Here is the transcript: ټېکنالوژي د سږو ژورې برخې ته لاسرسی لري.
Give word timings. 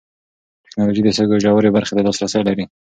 ټېکنالوژي 0.63 1.01
د 1.05 1.09
سږو 1.17 1.37
ژورې 1.43 1.69
برخې 1.75 1.93
ته 1.97 2.01
لاسرسی 2.05 2.41
لري. 2.47 2.63